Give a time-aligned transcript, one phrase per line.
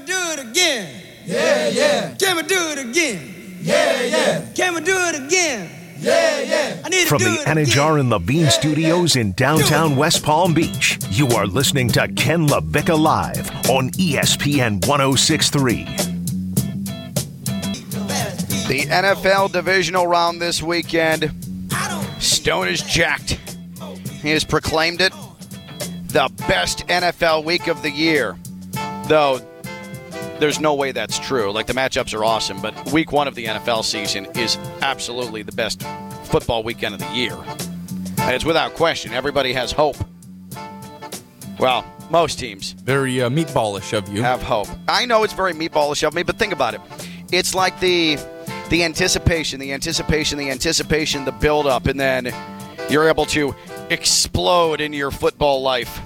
[0.00, 1.02] we do it again?
[1.26, 2.14] Yeah, yeah.
[2.14, 3.58] Can we do it again?
[3.60, 4.46] Yeah, yeah.
[4.54, 5.70] Can we do it again?
[5.98, 6.82] Yeah, yeah.
[6.82, 10.54] I need From to do the it Anidjar and Levine Studios in downtown West Palm
[10.54, 15.84] Beach, you are listening to Ken LaVicka Live on ESPN 1063.
[18.66, 21.32] The NFL divisional round this weekend.
[22.18, 23.38] Stone is jacked.
[24.22, 25.12] He has proclaimed it
[26.08, 28.38] the best NFL week of the year.
[29.06, 29.40] Though
[30.40, 31.52] there's no way that's true.
[31.52, 35.52] Like the matchups are awesome, but week one of the NFL season is absolutely the
[35.52, 35.82] best
[36.24, 37.36] football weekend of the year.
[38.18, 39.12] And it's without question.
[39.12, 39.96] Everybody has hope.
[41.58, 44.22] Well, most teams Very uh, meatballish of you.
[44.22, 44.66] have hope.
[44.88, 46.80] I know it's very meatballish of me, but think about it.
[47.30, 48.18] It's like the
[48.70, 52.32] the anticipation, the anticipation, the anticipation, the build up, and then
[52.88, 53.54] you're able to
[53.90, 56.00] explode in your football life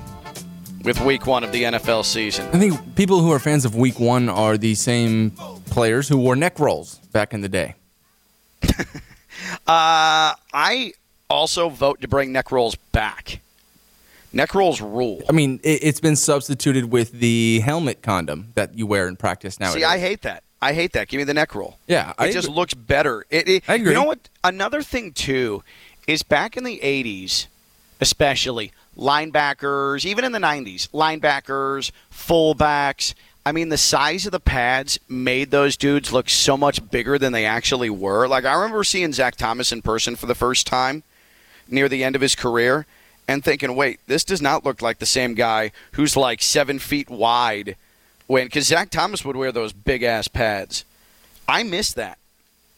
[0.84, 2.46] with week one of the NFL season.
[2.52, 5.30] I think people who are fans of Week One are the same
[5.66, 7.74] players who wore neck rolls back in the day.
[9.66, 10.92] Uh, I
[11.28, 13.40] also vote to bring neck rolls back.
[14.32, 15.22] Neck rolls rule.
[15.28, 19.58] I mean, it, it's been substituted with the helmet condom that you wear in practice
[19.58, 19.70] now.
[19.70, 20.42] See, I hate that.
[20.60, 21.08] I hate that.
[21.08, 21.78] Give me the neck roll.
[21.86, 23.24] Yeah, it I just looks better.
[23.30, 23.88] It, it- I agree.
[23.88, 24.28] You know what?
[24.42, 25.62] Another thing too
[26.06, 27.46] is back in the '80s,
[28.00, 33.14] especially linebackers, even in the '90s, linebackers, fullbacks.
[33.46, 37.32] I mean, the size of the pads made those dudes look so much bigger than
[37.32, 38.26] they actually were.
[38.26, 41.02] Like I remember seeing Zach Thomas in person for the first time
[41.68, 42.86] near the end of his career,
[43.28, 47.10] and thinking, "Wait, this does not look like the same guy who's like seven feet
[47.10, 47.76] wide."
[48.26, 50.84] When because Zach Thomas would wear those big ass pads.
[51.46, 52.18] I miss that.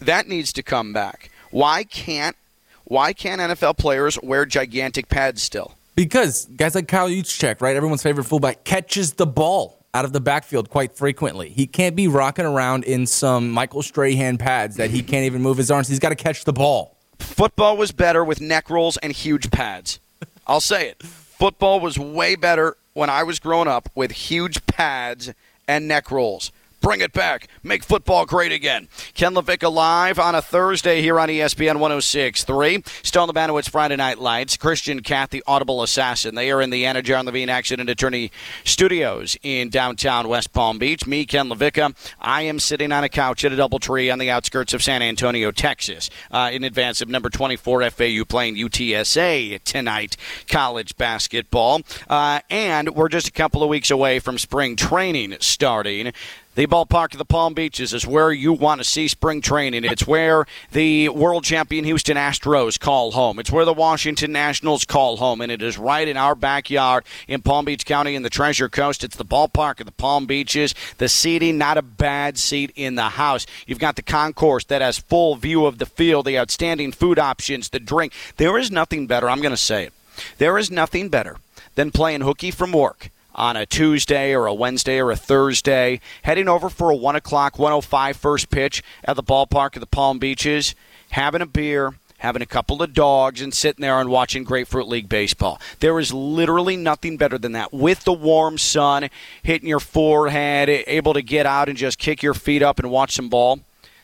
[0.01, 1.30] That needs to come back.
[1.51, 2.36] Why can't
[2.84, 5.76] why can't NFL players wear gigantic pads still?
[5.97, 10.20] Because guys like Kyle Juszczyk, right, everyone's favorite fullback, catches the ball out of the
[10.20, 11.48] backfield quite frequently.
[11.48, 15.56] He can't be rocking around in some Michael Strahan pads that he can't even move
[15.56, 15.89] his arms.
[15.89, 16.98] He's got to catch the ball.
[17.19, 19.98] Football was better with neck rolls and huge pads.
[20.46, 21.02] I'll say it.
[21.02, 25.33] Football was way better when I was growing up with huge pads
[25.67, 26.52] and neck rolls.
[26.86, 27.48] Bring it back.
[27.64, 28.86] Make football great again.
[29.13, 33.05] Ken LaVicka live on a Thursday here on ESPN 106.3.
[33.05, 34.57] Stone Labanowitz Friday Night Lights.
[34.57, 36.36] Christian the Audible Assassin.
[36.36, 38.30] They are in the Anna John Levine Accident Attorney
[38.63, 41.08] Studios in downtown West Palm Beach.
[41.08, 41.92] Me, Ken LaVicka.
[42.20, 45.03] I am sitting on a couch at a double tree on the outskirts of San
[45.03, 50.17] Antonio, Texas, uh, in advance of number 24 FAU playing UTSA tonight,
[50.47, 51.80] college basketball.
[52.08, 56.13] Uh, and we're just a couple of weeks away from spring training starting.
[56.56, 59.84] The ballpark of the Palm Beaches is where you want to see spring training.
[59.84, 63.39] It's where the world champion Houston Astros call home.
[63.39, 67.42] It's where the Washington Nationals call home, and it is right in our backyard in
[67.42, 69.05] Palm Beach County in the Treasure Coast.
[69.05, 70.74] It's the ballpark of the Palm Beaches.
[70.96, 73.44] The seating, not a bad seat in the house.
[73.67, 77.68] You've got the concourse that has full view of the field, the outstanding food options,
[77.68, 78.14] the drink.
[78.38, 79.28] There is nothing better.
[79.28, 79.92] I'm going to say it.
[80.38, 81.36] There is nothing better
[81.74, 86.48] than playing hooky from work on a Tuesday or a Wednesday or a Thursday, heading
[86.48, 90.74] over for a 1 o'clock, 105 first pitch at the ballpark of the Palm Beaches,
[91.11, 95.08] having a beer, having a couple of dogs, and sitting there and watching Grapefruit League
[95.08, 95.61] baseball.
[95.80, 97.73] There is literally nothing better than that.
[97.73, 99.11] With the warm sun
[99.42, 103.13] hitting your forehead, able to get out and just kick your feet up and watch
[103.13, 103.61] some ball.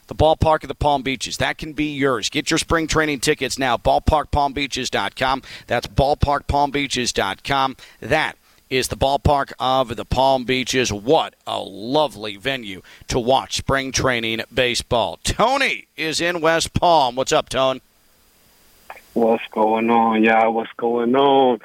[0.09, 1.39] The ballpark of the Palm Beaches.
[1.39, 2.29] That can be yours.
[2.29, 3.79] Get your spring training tickets now.
[3.79, 5.43] Ballparkpalmbeaches.com.
[5.69, 7.77] That's ballparkpalmbeaches.com.
[8.01, 8.37] That
[8.73, 10.91] is the ballpark of the Palm Beaches.
[10.91, 15.19] What a lovely venue to watch spring training baseball.
[15.23, 17.15] Tony is in West Palm.
[17.15, 17.83] What's up, Tone?
[19.13, 20.55] What's going on, y'all?
[20.55, 21.61] What's going on?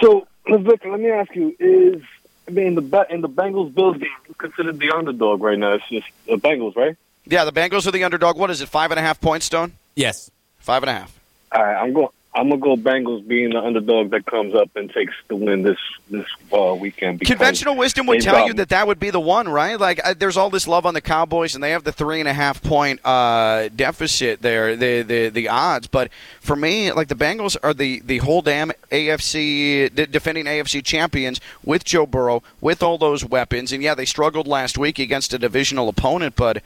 [0.00, 2.02] So, Vic, let me ask you: Is
[2.46, 5.72] I mean the in the Bengals Bills game, considered the underdog right now?
[5.72, 6.96] It's just the Bengals, right?
[7.26, 8.38] Yeah, the Bengals are the underdog.
[8.38, 8.68] What is it?
[8.68, 9.72] Five and a half points, Stone?
[9.96, 10.30] Yes.
[10.60, 11.18] Five and a half.
[11.50, 12.10] All right, I'm going.
[12.34, 15.78] I'm gonna go Bengals being the underdog that comes up and takes the win this
[16.08, 17.20] this uh, weekend.
[17.20, 19.78] Conventional wisdom would tell you that that would be the one, right?
[19.78, 22.28] Like, uh, there's all this love on the Cowboys, and they have the three and
[22.28, 25.88] a half point uh, deficit there, the, the the odds.
[25.88, 30.82] But for me, like the Bengals are the the whole damn AFC de- defending AFC
[30.82, 35.34] champions with Joe Burrow, with all those weapons, and yeah, they struggled last week against
[35.34, 36.62] a divisional opponent, but.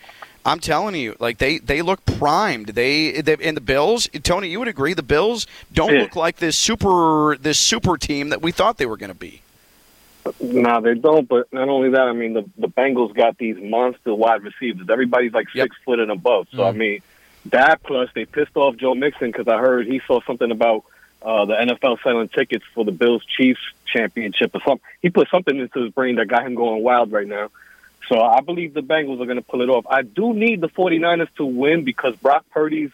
[0.46, 2.68] I'm telling you, like they, they look primed.
[2.68, 6.02] They, they and the Bills, Tony, you would agree the Bills don't Yeah.
[6.02, 9.42] look like this super this super team that we thought they were going to be.
[10.40, 11.28] No, they don't.
[11.28, 14.88] But not only that, I mean, the the Bengals got these monster wide receivers.
[14.88, 15.64] Everybody's like Yep.
[15.64, 16.46] six foot and above.
[16.54, 17.00] So I mean,
[17.46, 20.84] that plus they pissed off Joe Mixon because I heard he saw something about
[21.22, 24.84] uh, the NFL selling tickets for the Bills Chiefs championship or something.
[25.02, 27.50] He put something into his brain that got him going wild right now.
[28.08, 29.84] So I believe the Bengals are going to pull it off.
[29.88, 32.90] I do need the 49ers to win because Brock Purdy's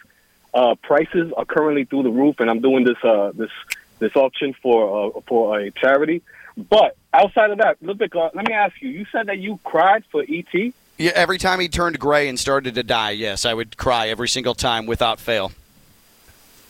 [0.54, 3.50] uh, prices are currently through the roof, and I'm doing this uh, this
[3.98, 6.22] this auction for uh, for a charity.
[6.56, 8.90] But outside of that, look, uh, let me ask you.
[8.90, 10.74] You said that you cried for ET.
[10.98, 14.28] Yeah, every time he turned gray and started to die, yes, I would cry every
[14.28, 15.52] single time without fail.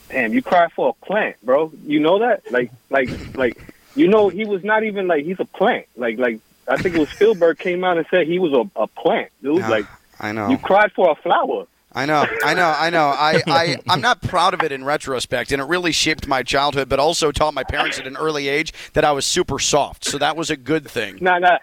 [0.09, 1.73] Damn, you cried for a plant, bro.
[1.85, 2.51] You know that?
[2.53, 5.87] Like, like, like, you know, he was not even like he's a plant.
[5.97, 6.39] Like, like
[6.69, 9.59] I think it was Spielberg came out and said he was a, a plant, dude.
[9.59, 9.87] Yeah, like,
[10.21, 10.49] I know.
[10.49, 11.67] you cried for a flower.
[11.95, 13.07] I know, I know, I know.
[13.09, 16.89] I, I, I'm not proud of it in retrospect, and it really shaped my childhood,
[16.89, 20.05] but also taught my parents at an early age that I was super soft.
[20.07, 21.19] So that was a good thing.
[21.21, 21.59] Nah, nah.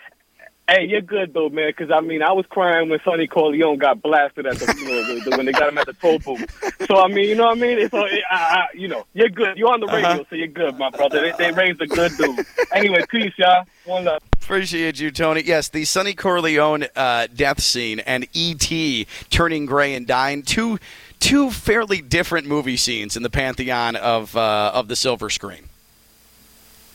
[0.70, 1.70] Hey, you're good though, man.
[1.76, 5.16] Because I mean, I was crying when Sonny Corleone got blasted at the, you know,
[5.16, 6.46] the, the when they got him at the toll booth.
[6.86, 7.90] So I mean, you know what I mean?
[7.90, 9.58] So it, I, I, you know, you're good.
[9.58, 10.24] You're on the radio, Uh-huh.
[10.30, 11.22] so you're good, my brother.
[11.22, 12.46] They, they raised a good dude.
[12.72, 13.64] Anyway, peace, y'all.
[13.86, 14.22] One love.
[14.50, 15.44] Appreciate you, Tony.
[15.46, 19.06] Yes, the Sonny Corleone uh, death scene and E.T.
[19.30, 20.42] turning gray and dying.
[20.42, 20.80] Two,
[21.20, 25.70] two fairly different movie scenes in the pantheon of uh, of the silver screen.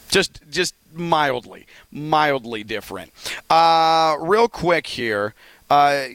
[0.09, 3.12] Just, just mildly, mildly different.
[3.49, 5.33] Uh, real quick here,
[5.75, 6.09] uh,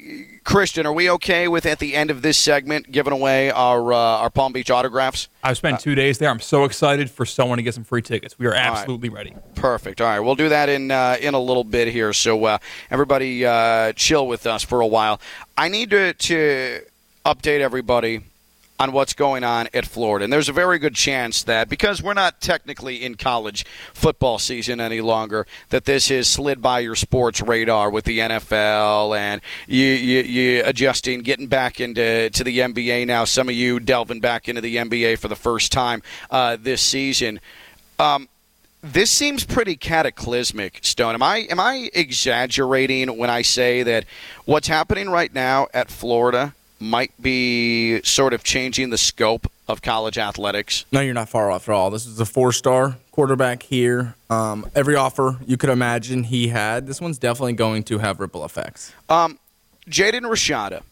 [0.44, 3.98] Christian, are we okay with at the end of this segment giving away our uh,
[3.98, 5.28] our Palm Beach autographs?
[5.44, 6.30] I've spent two days there.
[6.30, 8.40] I'm so excited for someone to get some free tickets.
[8.40, 8.60] We are right.
[8.60, 9.34] absolutely ready.
[9.56, 10.02] Perfect.
[10.02, 12.14] All right, we'll do that in uh, in a little bit here.
[12.14, 12.58] So uh,
[12.90, 15.20] everybody, uh, chill with us for a while.
[15.58, 16.82] I need to to
[17.26, 18.22] update everybody
[18.80, 22.14] on what's going on at Florida, and there's a very good chance that because we're
[22.14, 27.42] not technically in college football season any longer, that this has slid by your sports
[27.42, 33.06] radar with the NFL and you you, you adjusting, getting back into to the NBA
[33.06, 33.26] now.
[33.26, 37.42] Some of you delving back into the NBA for the first time uh, this season.
[38.00, 38.30] Um,
[38.81, 41.16] this seems pretty cataclysmic, Stone.
[41.16, 44.06] Am I am I exaggerating when I say that
[44.46, 50.18] what's happening right now at Florida might be sort of changing the scope of college
[50.18, 50.86] athletics?
[50.92, 51.90] No, you're not far off at all.
[51.90, 54.16] This is a four star quarterback here.
[54.30, 58.46] Um, every offer you could imagine he had, this one's definitely going to have ripple
[58.46, 58.94] effects.
[59.10, 59.38] Um,
[59.90, 60.84] Jaden Rashada,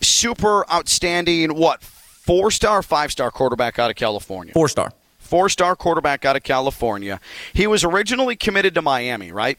[0.00, 1.54] super outstanding.
[1.54, 4.52] What four star, five star quarterback out of California?
[4.52, 4.92] Four star.
[5.18, 7.20] Four star quarterback out of California.
[7.52, 9.58] He was originally committed to Miami, right?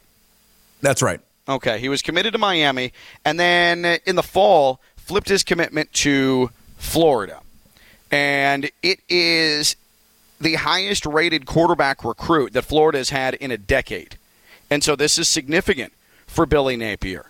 [0.82, 1.20] That's right.
[1.48, 2.92] Okay, he was committed to Miami,
[3.24, 7.42] and then in the fall flipped his commitment to Florida,
[8.12, 9.76] and it is
[10.42, 14.18] the highest rated quarterback recruit that Florida has had in a decade,
[14.70, 15.94] and so this is significant
[16.26, 17.28] for Billy Napier.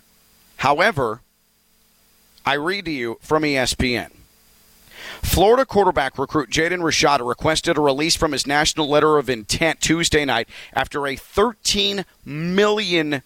[0.58, 1.20] However,
[2.46, 4.12] I read to you from ESPN.
[5.26, 10.24] Florida quarterback recruit Jaden Rashada requested a release from his national letter of intent Tuesday
[10.24, 13.22] night after a $13 million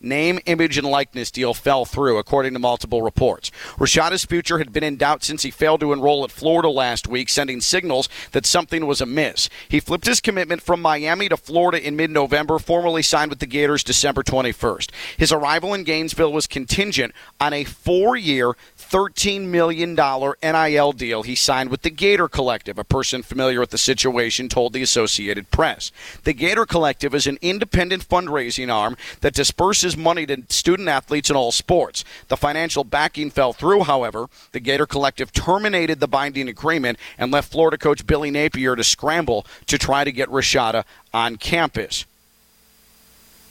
[0.00, 3.50] name, image, and likeness deal fell through, according to multiple reports.
[3.76, 7.28] Rashada's future had been in doubt since he failed to enroll at Florida last week,
[7.28, 9.48] sending signals that something was amiss.
[9.68, 13.46] He flipped his commitment from Miami to Florida in mid November, formally signed with the
[13.46, 14.90] Gators December 21st.
[15.16, 18.52] His arrival in Gainesville was contingent on a four year,
[18.92, 22.78] $13 million NIL deal he signed with the Gator Collective.
[22.78, 25.90] A person familiar with the situation told the Associated Press.
[26.24, 31.36] The Gator Collective is an independent fundraising arm that disperses money to student athletes in
[31.36, 32.04] all sports.
[32.28, 34.26] The financial backing fell through, however.
[34.52, 39.46] The Gator Collective terminated the binding agreement and left Florida coach Billy Napier to scramble
[39.68, 40.84] to try to get Rashada
[41.14, 42.04] on campus.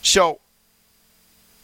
[0.04, 0.40] So,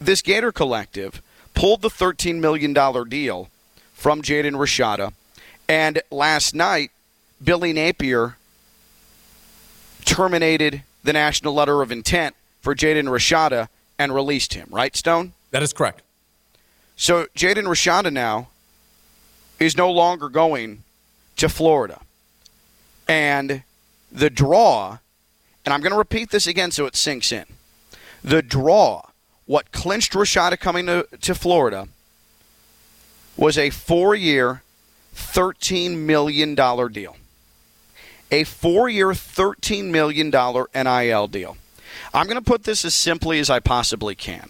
[0.01, 1.21] this Gator Collective
[1.53, 2.73] pulled the $13 million
[3.07, 3.49] deal
[3.97, 5.11] from Jaden Rashada.
[5.67, 6.91] And last night,
[7.43, 8.37] Billy Napier
[10.05, 15.33] terminated the national letter of intent for Jaden Rashada and released him, right, Stone?
[15.49, 16.03] That is correct.
[16.95, 18.49] So Jaden Rashada now
[19.59, 20.83] is no longer going
[21.37, 21.99] to Florida.
[23.07, 23.63] And
[24.11, 24.99] the draw,
[25.65, 27.45] and I'm going to repeat this again so it sinks in.
[28.23, 29.01] The draw,
[29.47, 31.87] what clinched Rashada coming to, to Florida,
[33.37, 34.63] was a four year,
[35.15, 37.15] $13 million deal.
[38.31, 41.57] A four year, $13 million NIL deal.
[42.13, 44.49] I'm going to put this as simply as I possibly can.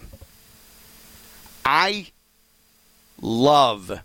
[1.66, 2.08] I
[3.22, 4.02] love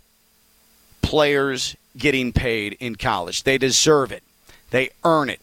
[1.01, 3.43] players getting paid in college.
[3.43, 4.23] They deserve it.
[4.71, 5.39] They earn it.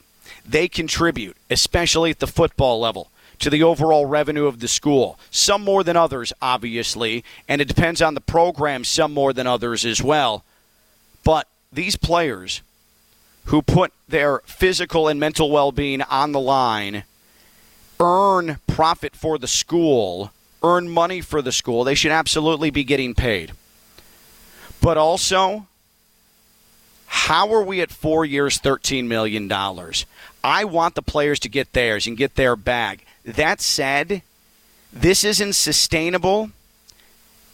[0.47, 5.19] They contribute, especially at the football level, to the overall revenue of the school.
[5.31, 9.85] Some more than others, obviously, and it depends on the program, some more than others
[9.85, 10.45] as well.
[11.25, 12.63] But these players
[13.47, 17.05] who put their physical and mental well being on the line
[17.99, 20.31] earn profit for the school
[20.63, 21.85] earn money for the school.
[21.85, 23.53] They should absolutely be getting paid.
[24.81, 25.67] But also,
[27.07, 29.51] how are we at four years, $13 million?
[30.43, 33.05] I want the players to get theirs and get their bag.
[33.25, 34.23] That said,
[34.93, 36.51] this isn't sustainable,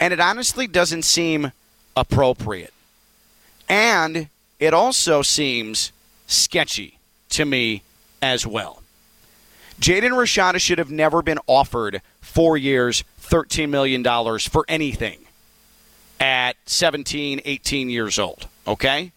[0.00, 1.52] and it honestly doesn't seem
[1.96, 2.72] appropriate.
[3.68, 5.92] And it also seems
[6.26, 6.98] sketchy
[7.30, 7.82] to me
[8.22, 8.82] as well.
[9.80, 14.02] Jaden Rashada should have never been offered four years, $13 million
[14.38, 15.18] for anything
[16.18, 19.12] at 17, 18 years old, okay?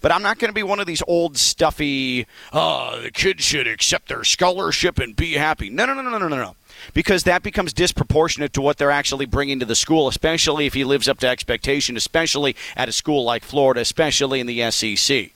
[0.00, 3.66] But I'm not going to be one of these old stuffy, oh, the kids should
[3.66, 5.70] accept their scholarship and be happy.
[5.70, 6.56] No, no, no, no, no, no, no.
[6.92, 10.84] Because that becomes disproportionate to what they're actually bringing to the school, especially if he
[10.84, 15.30] lives up to expectation, especially at a school like Florida, especially in the SEC.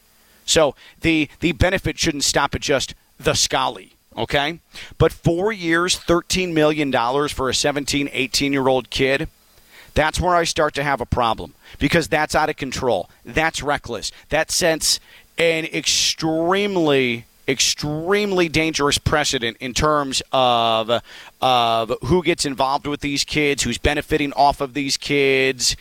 [0.44, 4.58] So the, the benefit shouldn't stop at just the Scully okay?
[4.98, 6.92] But four years, $13 million
[7.28, 9.28] for a 17, 18 year old kid,
[9.94, 13.08] that's where I start to have a problem because that's out of control.
[13.24, 14.12] That's reckless.
[14.28, 15.00] That sets
[15.38, 21.02] an extremely extremely dangerous precedent in terms of
[21.40, 25.76] of who gets involved with these kids, who's benefiting off of these kids,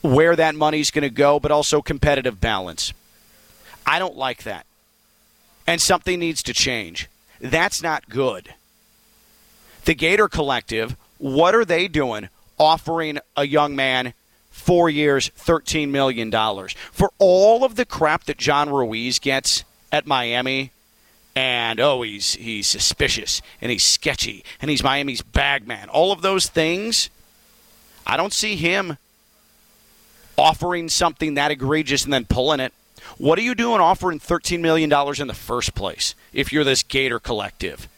[0.00, 2.92] where that money's going to go, but also competitive balance.
[3.86, 4.66] I don't like that.
[5.66, 7.08] And something needs to change.
[7.40, 8.54] That's not good.
[9.84, 12.28] The Gator Collective, what are they doing
[12.60, 14.12] offering a young man
[14.50, 16.30] four years, $13 million?
[16.92, 20.70] For all of the crap that John Ruiz gets at Miami,
[21.34, 26.48] and oh, he's, he's suspicious and he's sketchy and he's Miami's bagman, all of those
[26.48, 27.08] things,
[28.06, 28.98] I don't see him
[30.36, 32.72] offering something that egregious and then pulling it.
[33.18, 37.18] What are you doing offering $13 million in the first place if you're this Gator
[37.18, 37.88] collective?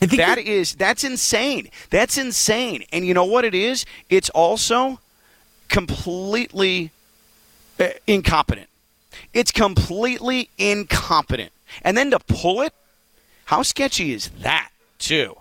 [0.00, 1.70] That is that's insane.
[1.90, 2.84] That's insane.
[2.92, 3.84] And you know what it is?
[4.08, 5.00] It's also
[5.68, 6.90] completely
[7.80, 8.68] uh, incompetent.
[9.32, 11.52] It's completely incompetent.
[11.82, 12.72] And then to pull it,
[13.46, 15.36] how sketchy is that, too?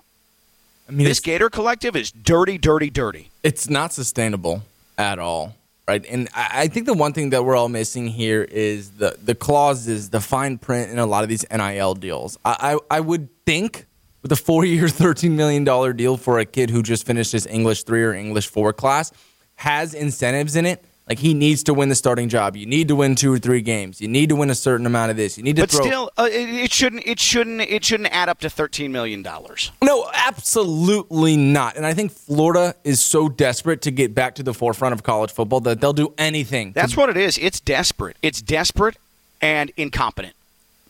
[0.88, 3.31] I mean, this Gator collective is dirty, dirty, dirty.
[3.43, 4.63] It's not sustainable
[4.97, 5.55] at all
[5.88, 6.05] right?
[6.09, 10.09] And I think the one thing that we're all missing here is the the clauses,
[10.09, 12.38] the fine print in a lot of these NIL deals.
[12.43, 13.85] I I, I would think
[14.25, 17.46] with a four year, thirteen million dollar deal for a kid who just finished his
[17.46, 19.12] English three or English four class
[19.58, 22.55] has incentives in it like he needs to win the starting job.
[22.55, 24.01] You need to win two or three games.
[24.01, 25.38] You need to win a certain amount of this.
[25.38, 25.62] You need to.
[25.62, 27.05] But throw- still, uh, it, it, shouldn't.
[27.05, 27.62] It shouldn't.
[27.62, 29.72] It shouldn't add up to thirteen million dollars.
[29.84, 31.77] No, absolutely not.
[31.77, 35.32] And I think Florida is so desperate to get back to the forefront of college
[35.32, 36.72] football that they'll do anything.
[36.72, 37.38] That's to- what it is.
[37.38, 38.17] It's desperate.
[38.24, 38.98] It's desperate
[39.39, 40.34] and incompetent.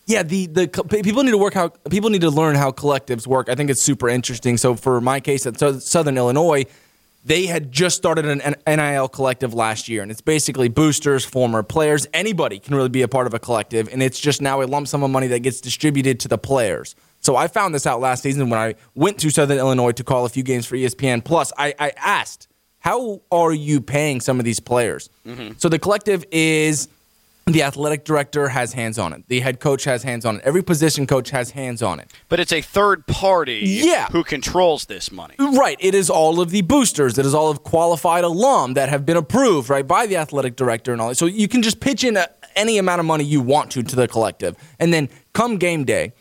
[0.07, 0.67] Yeah, the the
[1.03, 3.49] people need to work how people need to learn how collectives work.
[3.49, 4.57] I think it's super interesting.
[4.57, 6.65] So for my case at Southern Illinois
[7.25, 12.05] they had just started an NIL collective last year, and it's basically boosters, former players,
[12.13, 14.87] anybody can really be a part of a collective, and it's just now a lump
[14.87, 16.95] sum of money that gets distributed to the players.
[17.21, 20.25] So I found this out last season when I went to Southern Illinois to call
[20.25, 21.51] a few games for ESPN Plus.
[21.57, 22.47] I, I asked,
[22.77, 25.09] how are you paying some of these players?
[25.25, 25.53] Mm-hmm.
[25.57, 26.87] So the collective is
[27.47, 29.27] the athletic director has hands on it.
[29.27, 30.41] The head coach has hands on it.
[30.43, 32.11] Every position coach has hands on it.
[32.27, 34.07] But it's a third party yeah.
[34.07, 35.35] who controls this money.
[35.37, 35.77] Right.
[35.79, 37.19] It is all of the boosters.
[37.19, 40.91] It is all of qualified alum that have been approved, right, by the athletic director
[40.91, 41.15] and all that.
[41.15, 43.95] So you can just pitch in a, any amount of money you want to to
[43.95, 44.55] the collective.
[44.79, 46.13] And then come game day,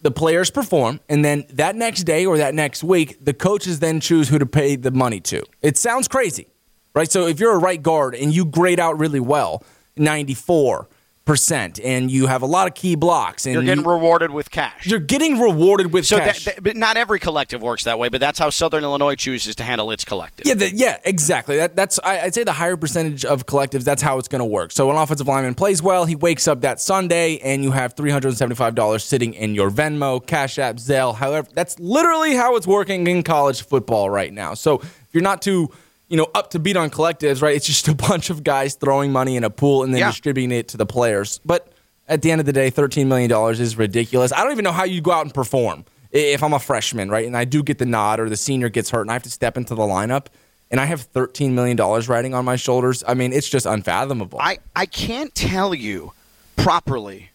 [0.00, 4.00] the players perform, and then that next day or that next week, the coaches then
[4.00, 5.42] choose who to pay the money to.
[5.60, 6.46] It sounds crazy,
[6.94, 7.12] right?
[7.12, 9.62] So if you're a right guard and you grade out really well–
[10.00, 10.88] 94
[11.30, 14.50] percent and you have a lot of key blocks and you're getting you, rewarded with
[14.50, 14.84] cash.
[14.84, 16.44] You're getting rewarded with so cash.
[16.44, 19.54] that, that, but not every collective works that way but that's how southern illinois chooses
[19.56, 20.46] to handle its collective.
[20.46, 21.58] Yeah the, yeah exactly.
[21.58, 24.46] That, that's I, would say the higher percentage of collectives that's how it's going to
[24.46, 24.72] work.
[24.72, 29.00] So an offensive lineman plays well he wakes up that sunday and you have $375
[29.00, 33.62] sitting in your venmo cash app zelle however that's literally how it's working in college
[33.62, 34.54] football right now.
[34.54, 35.70] So if you're not too
[36.10, 37.56] you know, up to beat on collectives, right?
[37.56, 40.10] It's just a bunch of guys throwing money in a pool and then yeah.
[40.10, 41.40] distributing it to the players.
[41.44, 41.72] But
[42.08, 44.32] at the end of the day, $13 million is ridiculous.
[44.32, 47.26] I don't even know how you go out and perform if I'm a freshman, right?
[47.26, 49.30] And I do get the nod or the senior gets hurt and I have to
[49.30, 50.26] step into the lineup
[50.70, 53.04] and I have $13 million riding on my shoulders.
[53.06, 54.40] I mean, it's just unfathomable.
[54.40, 56.12] I, I can't tell you
[56.56, 57.30] properly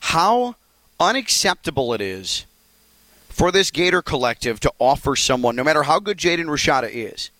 [0.00, 0.56] how
[1.00, 2.44] unacceptable it is
[3.28, 7.30] for this Gator collective to offer someone, no matter how good Jaden Rashada is,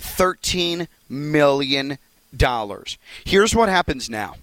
[0.00, 1.98] $13 million.
[3.24, 4.36] Here's what happens now.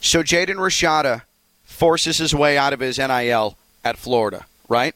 [0.00, 1.22] So Jaden Rashada
[1.64, 4.94] forces his way out of his NIL at Florida, right?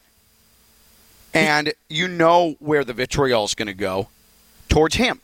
[1.32, 4.08] and you know where the vitriol is going to go
[4.68, 5.20] towards him,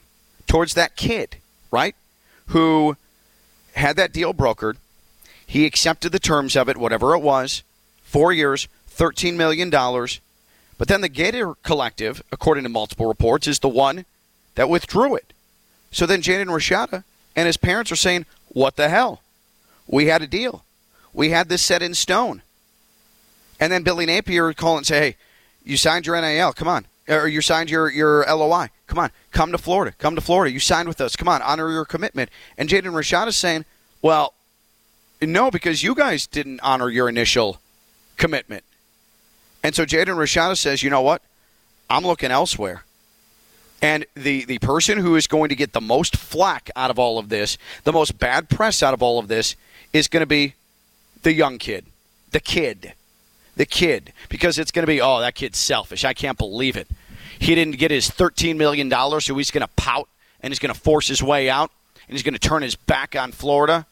[0.47, 1.37] towards that kid,
[1.71, 1.95] right?
[2.49, 2.97] Who
[3.75, 4.77] had that deal brokered.
[5.47, 7.63] He accepted the terms of it, whatever it was,
[8.03, 9.71] four years, $13 million.
[10.79, 14.05] But then the Gator Collective, according to multiple reports, is the one
[14.55, 15.33] that withdrew it.
[15.91, 17.05] So then Jaden Rashada
[17.35, 19.23] and his parents are saying, What the hell?
[19.87, 20.65] We had a deal.
[21.13, 22.43] We had this set in stone.
[23.59, 25.17] And then Billy Napier would call and say, Hey,
[25.65, 26.53] you signed your NIL.
[26.53, 26.87] Come on.
[27.09, 28.69] Or you signed your, your LOI.
[28.87, 29.11] Come on.
[29.31, 29.95] Come to Florida.
[29.99, 30.53] Come to Florida.
[30.53, 31.17] You signed with us.
[31.17, 31.41] Come on.
[31.41, 32.31] Honor your commitment.
[32.59, 33.65] And Jaden Rashad is saying,
[34.03, 34.35] Well,
[35.23, 37.61] no, because you guys didn't honor your initial
[38.19, 38.65] commitment.
[39.63, 41.23] And so Jaden Rashada says, you know what?
[41.89, 42.85] I'm looking elsewhere.
[43.83, 47.19] And the, the person who is going to get the most flack out of all
[47.19, 49.55] of this, the most bad press out of all of this,
[49.93, 50.55] is going to be
[51.23, 51.85] the young kid,
[52.31, 52.95] the kid,
[53.57, 56.05] the kid, because it's going to be, oh, that kid's selfish.
[56.05, 56.89] I can't believe it.
[57.39, 60.09] He didn't get his $13 million, so he's going to pout
[60.41, 61.71] and he's going to force his way out
[62.09, 63.87] and he's going to turn his back on Florida.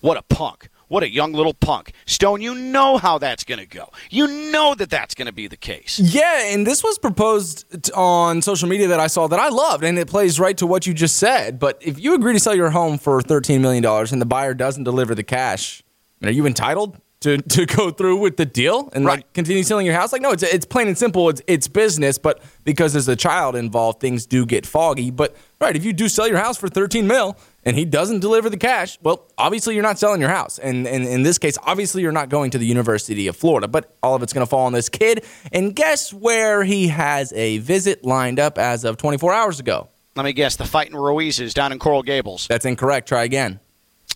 [0.00, 0.68] What a punk.
[0.88, 1.92] What a young little punk.
[2.06, 3.88] Stone, you know how that's going to go.
[4.10, 5.98] You know that that's going to be the case.
[5.98, 9.98] Yeah, and this was proposed on social media that I saw that I loved, and
[9.98, 11.58] it plays right to what you just said.
[11.58, 14.84] But if you agree to sell your home for $13 million and the buyer doesn't
[14.84, 15.82] deliver the cash,
[16.22, 19.18] are you entitled to, to go through with the deal and Right.
[19.18, 20.12] like continue selling your house?
[20.12, 21.28] Like, no, it's, it's plain and simple.
[21.28, 25.10] It's, it's business, but because there's a child involved, things do get foggy.
[25.10, 27.36] But, right, if you do sell your house for 13 mil
[27.68, 30.58] and he doesn't deliver the cash, well, obviously you're not selling your house.
[30.58, 33.94] And, and in this case, obviously you're not going to the University of Florida, but
[34.02, 35.24] all of it's going to fall on this kid.
[35.52, 39.88] And guess where he has a visit lined up as of 24 hours ago?
[40.16, 40.56] Let me guess.
[40.56, 43.06] The fighting Ruizes down in Coral Gables, That's incorrect.
[43.06, 43.60] Try again.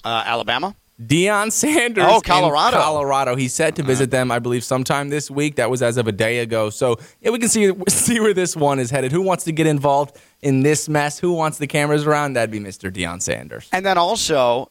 [0.03, 0.75] uh, Alabama.
[1.07, 2.05] Deion Sanders.
[2.07, 2.77] Oh, Colorado.
[2.77, 3.37] Colorado.
[3.37, 4.21] He's set to visit uh-huh.
[4.21, 5.57] them, I believe, sometime this week.
[5.57, 6.71] That was as of a day ago.
[6.71, 9.13] So yeah, we can see see where this one is headed.
[9.13, 11.19] Who wants to get involved in this mess?
[11.19, 12.35] Who wants the cameras around?
[12.35, 12.93] That'd be Mr.
[12.93, 13.69] Deion Sanders.
[13.73, 14.71] And then also,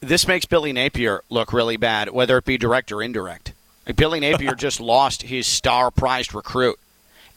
[0.00, 3.52] this makes Billy Napier look really bad, whether it be direct or indirect.
[3.96, 6.78] Billy Napier just lost his star prized recruit.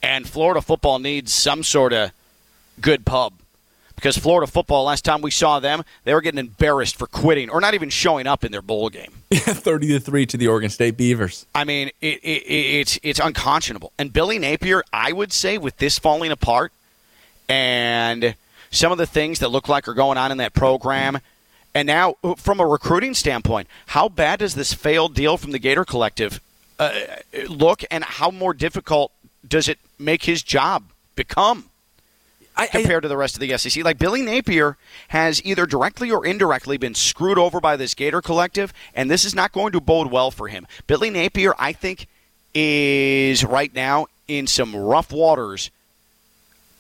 [0.02, 2.12] And Florida football needs some sort of
[2.80, 3.34] good pub.
[3.98, 7.60] Because Florida football, last time we saw them, they were getting embarrassed for quitting or
[7.60, 9.12] not even showing up in their bowl game.
[9.34, 11.48] Thirty to three to the Oregon State Beavers.
[11.56, 13.92] I mean, it, it, it's it's unconscionable.
[13.98, 16.72] And Billy Napier, I would say, with this falling apart
[17.50, 18.36] and
[18.70, 21.18] some of the things that look like are going on in that program,
[21.74, 25.86] and now from a recruiting standpoint, how bad does this failed deal from the Gator
[25.86, 26.40] Collective
[26.78, 26.92] uh,
[27.50, 29.12] look, and how more difficult
[29.48, 30.84] does it make his job
[31.16, 31.72] become?
[32.58, 33.84] I, compared to the rest of the SEC.
[33.84, 34.78] Like Billy Napier
[35.10, 39.36] has either directly or indirectly been screwed over by this Gator collective, and this is
[39.36, 40.66] not going to bode well for him.
[40.88, 42.08] Billy Napier, I think,
[42.54, 45.70] is right now in some rough waters.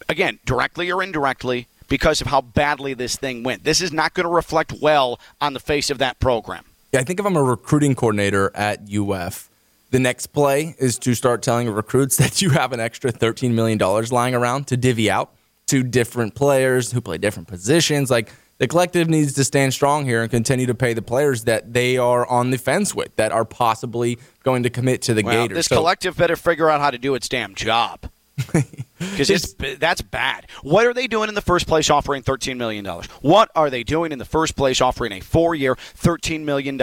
[0.09, 3.63] Again, directly or indirectly, because of how badly this thing went.
[3.63, 6.65] This is not going to reflect well on the face of that program.
[6.93, 9.49] I think if I'm a recruiting coordinator at UF,
[9.91, 13.77] the next play is to start telling recruits that you have an extra $13 million
[13.77, 15.31] lying around to divvy out
[15.67, 18.09] to different players who play different positions.
[18.09, 21.73] Like the collective needs to stand strong here and continue to pay the players that
[21.73, 25.43] they are on the fence with, that are possibly going to commit to the Well,
[25.43, 25.55] Gators.
[25.57, 28.09] this So- collective better figure out how to do its damn job.
[28.99, 30.47] Because it's that's bad.
[30.63, 32.85] What are they doing in the first place offering $13 million?
[33.21, 36.77] What are they doing in the first place offering a four year, $13 million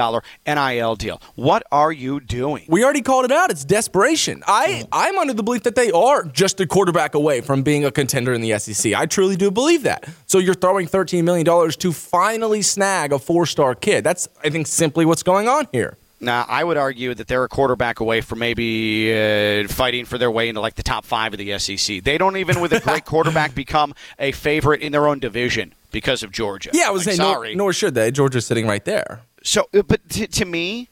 [0.46, 1.20] NIL deal?
[1.34, 2.66] What are you doing?
[2.68, 3.50] We already called it out.
[3.50, 4.44] It's desperation.
[4.46, 4.88] I, mm.
[4.92, 8.32] I'm under the belief that they are just a quarterback away from being a contender
[8.32, 8.94] in the SEC.
[8.94, 10.08] I truly do believe that.
[10.26, 14.04] So you're throwing $13 million to finally snag a four star kid.
[14.04, 15.96] That's, I think, simply what's going on here.
[16.24, 20.30] Now, I would argue that they're a quarterback away from maybe uh, fighting for their
[20.30, 22.02] way into like the top five of the SEC.
[22.02, 26.22] They don't even, with a great quarterback, become a favorite in their own division because
[26.22, 26.70] of Georgia.
[26.72, 27.54] Yeah, I was Like, saying, nor, sorry.
[27.54, 28.10] nor should they.
[28.10, 29.20] Georgia's sitting right there.
[29.42, 30.88] So, uh, but to, to me,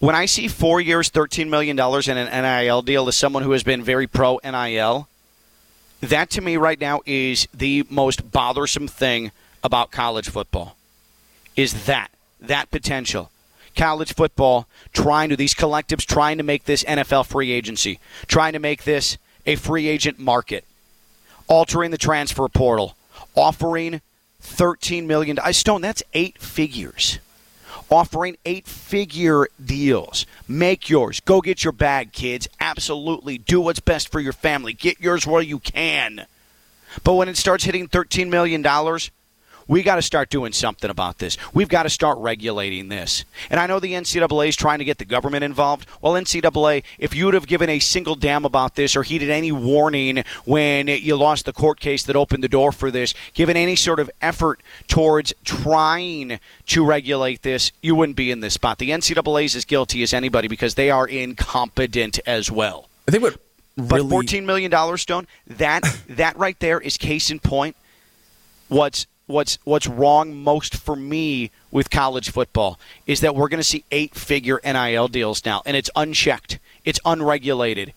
[0.00, 3.62] when I see four years, $13 million in an NIL deal as someone who has
[3.62, 5.08] been very pro NIL,
[6.00, 9.32] that to me right now is the most bothersome thing
[9.62, 10.76] about college football
[11.56, 12.08] is that,
[12.40, 13.30] that potential.
[13.78, 18.58] College football trying to, these collectives trying to make this NFL free agency, trying to
[18.58, 20.64] make this a free agent market,
[21.46, 22.96] altering the transfer portal,
[23.34, 24.02] offering
[24.42, 25.38] $13 million.
[25.38, 27.18] I Stone, that's eight figures
[27.90, 30.26] offering eight figure deals.
[30.46, 31.20] Make yours.
[31.20, 32.48] Go get your bag, kids.
[32.60, 33.38] Absolutely.
[33.38, 34.72] Do what's best for your family.
[34.72, 36.26] Get yours while you can.
[37.04, 38.62] But when it starts hitting $13 million,
[39.68, 41.36] we got to start doing something about this.
[41.52, 43.24] We've got to start regulating this.
[43.50, 45.86] And I know the NCAA is trying to get the government involved.
[46.00, 49.52] Well, NCAA, if you would have given a single damn about this or heeded any
[49.52, 53.76] warning when you lost the court case that opened the door for this, given any
[53.76, 58.78] sort of effort towards trying to regulate this, you wouldn't be in this spot.
[58.78, 62.88] The NCAA is as guilty as anybody because they are incompetent as well.
[63.06, 63.38] I think what
[63.76, 65.26] really But fourteen million dollars, Stone.
[65.46, 67.76] That that right there is case in point.
[68.68, 73.64] What's what's what's wrong most for me with college football is that we're going to
[73.64, 77.92] see eight-figure NIL deals now, and it's unchecked, it's unregulated,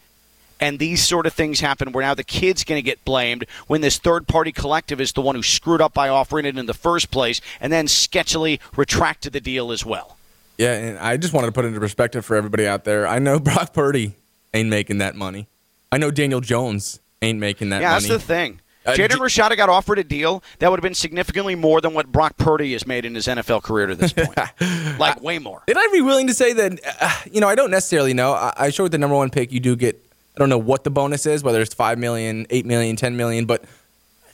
[0.60, 3.82] and these sort of things happen where now the kid's going to get blamed when
[3.82, 7.10] this third-party collective is the one who screwed up by offering it in the first
[7.10, 10.18] place, and then sketchily retracted the deal as well.
[10.58, 13.08] Yeah, and I just wanted to put it into perspective for everybody out there.
[13.08, 14.14] I know Brock Purdy
[14.54, 15.48] ain't making that money.
[15.92, 18.08] I know Daniel Jones ain't making that yeah, money.
[18.08, 18.60] that's the thing.
[18.86, 21.94] Uh, Jaden J- Rashada got offered a deal that would have been significantly more than
[21.94, 24.38] what Brock Purdy has made in his NFL career to this point.
[25.00, 25.62] like way more.
[25.68, 28.34] And I'd be willing to say that, uh, you know, I don't necessarily know.
[28.34, 30.04] I, I sure with the number one pick, you do get,
[30.36, 33.46] I don't know what the bonus is, whether it's 5 million, 8 million, 10 million,
[33.46, 33.64] but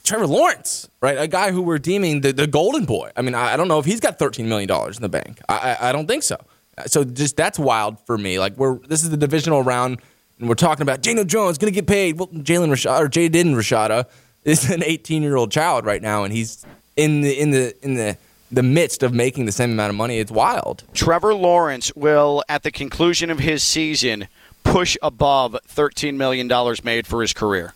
[0.02, 1.18] Trevor Lawrence, right?
[1.18, 3.10] A guy who we're deeming the, the golden boy.
[3.14, 5.40] I mean, I, I don't know if he's got $13 million in the bank.
[5.48, 6.38] I, I, I don't think so.
[6.86, 8.38] So just that's wild for me.
[8.38, 10.00] Like, we're, this is the divisional round,
[10.38, 12.18] and we're talking about Daniel Jones going to get paid.
[12.18, 14.06] Well, Jalen Rashada, or Jaden Rashada,
[14.48, 16.64] is an 18 year old child right now, and he's
[16.96, 18.16] in the, in the, in the,
[18.50, 20.18] the midst of making the same amount of money.
[20.18, 20.84] It's wild.
[20.94, 24.28] Trevor Lawrence will, at the conclusion of his season,
[24.64, 26.48] push above $13 million
[26.84, 27.74] made for his career.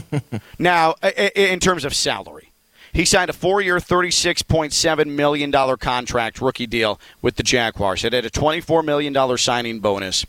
[0.58, 0.94] now,
[1.34, 2.50] in terms of salary,
[2.92, 8.04] he signed a four year, $36.7 million contract rookie deal with the Jaguars.
[8.04, 10.24] It had a $24 million signing bonus,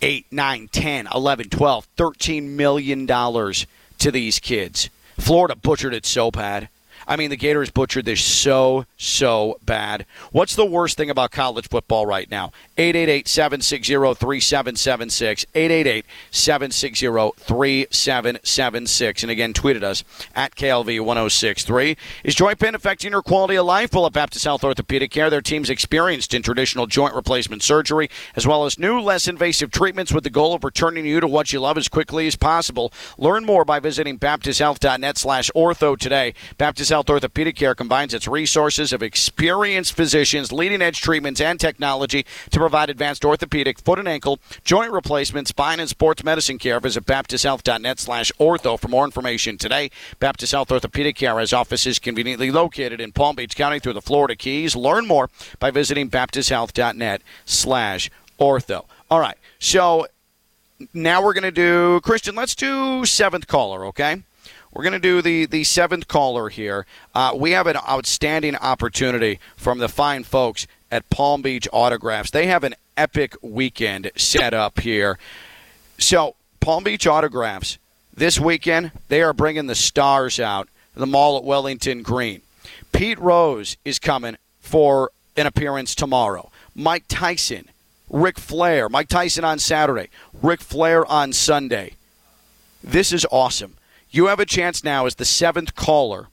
[0.00, 3.66] 8, 9, 10, 11, 12, 13 million dollars
[3.98, 4.90] to these kids.
[5.18, 6.68] Florida butchered it so bad.
[7.06, 10.06] I mean, the Gators butchered this so, so bad.
[10.30, 12.52] What's the worst thing about college football right now?
[12.78, 15.46] 888 760 3776.
[15.54, 19.22] 888 760 3776.
[19.22, 21.96] And again, tweeted us at KLV 1063.
[22.24, 23.92] Is joint pain affecting your quality of life?
[23.92, 28.46] Well, at Baptist Health Orthopedic Care, their team's experienced in traditional joint replacement surgery, as
[28.46, 31.60] well as new, less invasive treatments with the goal of returning you to what you
[31.60, 32.92] love as quickly as possible.
[33.18, 36.34] Learn more by visiting BaptistHealth.net slash ortho today.
[36.58, 42.26] Baptist Health Orthopedic Care combines its resources of experienced physicians, leading edge treatments, and technology
[42.50, 46.78] to provide advanced orthopedic, foot and ankle, joint replacement, spine, and sports medicine care.
[46.80, 49.90] Visit BaptistHealth.net slash ortho for more information today.
[50.18, 54.36] Baptist Health Orthopedic Care has offices conveniently located in Palm Beach County through the Florida
[54.36, 54.76] Keys.
[54.76, 58.84] Learn more by visiting BaptistHealth.net slash ortho.
[59.10, 60.06] All right, so
[60.92, 62.34] now we're going to do Christian.
[62.34, 64.22] Let's do seventh caller, okay?
[64.72, 66.86] We're going to do the, the seventh caller here.
[67.14, 72.30] Uh, we have an outstanding opportunity from the fine folks at Palm Beach Autographs.
[72.30, 75.18] They have an epic weekend set up here.
[75.98, 77.78] So, Palm Beach Autographs,
[78.14, 82.40] this weekend, they are bringing the stars out, the mall at Wellington Green.
[82.92, 86.50] Pete Rose is coming for an appearance tomorrow.
[86.74, 87.68] Mike Tyson,
[88.08, 90.08] Ric Flair, Mike Tyson on Saturday,
[90.42, 91.94] Ric Flair on Sunday.
[92.82, 93.74] This is awesome.
[94.14, 96.28] You have a chance now as the seventh caller.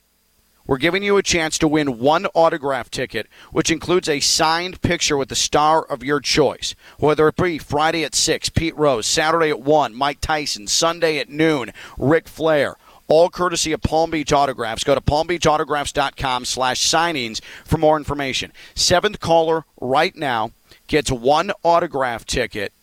[0.68, 5.16] We're giving you a chance to win one autograph ticket, which includes a signed picture
[5.16, 6.76] with the star of your choice.
[6.98, 11.30] Whether it be Friday at 6, Pete Rose, Saturday at 1, Mike Tyson, Sunday at
[11.30, 12.76] noon, Ric Flair.
[13.08, 14.84] All courtesy of Palm Beach Autographs.
[14.84, 18.52] Go to palmbeachautographs.com slash signings for more information.
[18.76, 20.52] Seventh caller right now.
[20.88, 22.74] gets one autograph ticket,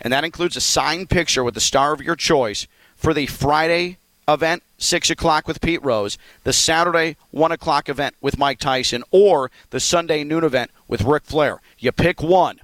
[0.00, 2.66] and that includes a signed picture with the star of your choice
[2.96, 8.38] for the Friday event, 6 o'clock with Pete Rose, the Saturday 1 o'clock event with
[8.38, 11.60] Mike Tyson, or the Sunday noon event with Ric Flair.
[11.78, 12.60] You pick one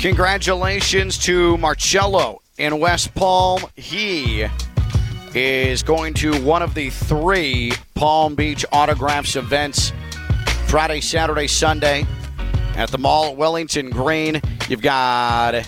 [0.00, 3.62] Congratulations to Marcello in West Palm.
[3.74, 4.46] He
[5.34, 9.92] is going to one of the three Palm Beach Autographs events
[10.66, 12.06] Friday, Saturday, Sunday
[12.76, 14.40] at the mall at Wellington Green.
[14.68, 15.66] You've got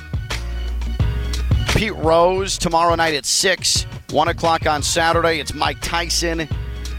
[1.68, 5.40] Pete Rose tomorrow night at 6, 1 o'clock on Saturday.
[5.40, 6.48] It's Mike Tyson.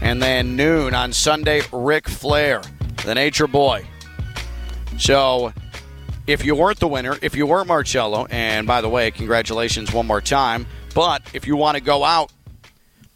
[0.00, 2.62] And then noon on Sunday, Ric Flair,
[3.04, 3.84] the Nature Boy.
[4.98, 5.52] So
[6.28, 10.06] if you weren't the winner, if you weren't Marcello, and by the way, congratulations one
[10.06, 10.66] more time.
[10.94, 12.30] But if you want to go out,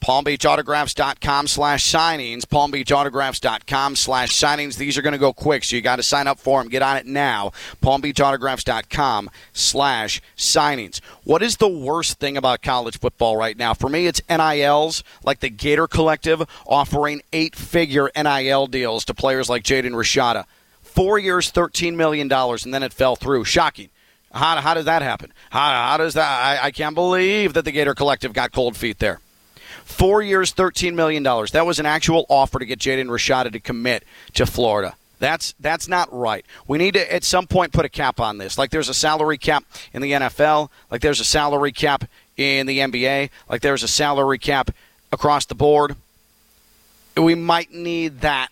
[0.00, 4.76] palmbeachautographs.com slash signings, palmbeachautographs.com slash signings.
[4.78, 6.70] These are going to go quick, so you got to sign up for them.
[6.70, 7.52] Get on it now.
[7.82, 11.00] palmbeachautographs.com slash signings.
[11.24, 13.74] What is the worst thing about college football right now?
[13.74, 19.62] For me, it's NILs, like the Gator Collective offering eight-figure NIL deals to players like
[19.64, 20.46] Jaden Rashada.
[20.92, 23.44] Four years, $13 million, and then it fell through.
[23.44, 23.88] Shocking.
[24.30, 25.32] How, how does that happen?
[25.48, 26.28] How, how does that?
[26.28, 29.20] I, I can't believe that the Gator Collective got cold feet there.
[29.86, 31.22] Four years, $13 million.
[31.22, 34.94] That was an actual offer to get Jaden Rashada to commit to Florida.
[35.18, 36.44] That's that's not right.
[36.68, 38.58] We need to at some point put a cap on this.
[38.58, 42.04] Like there's a salary cap in the NFL, like there's a salary cap
[42.36, 44.72] in the NBA, like there's a salary cap
[45.10, 45.94] across the board.
[47.16, 48.50] We might need that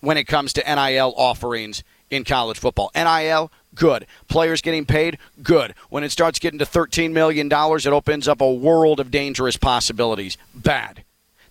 [0.00, 2.90] when it comes to NIL offerings in college football.
[2.94, 4.06] NIL, good.
[4.28, 5.74] Players getting paid, good.
[5.90, 10.36] When it starts getting to $13 million, it opens up a world of dangerous possibilities.
[10.54, 11.04] Bad.